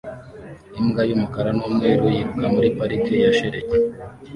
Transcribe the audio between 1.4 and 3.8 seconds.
n'umweru yiruka muri parike ya shelegi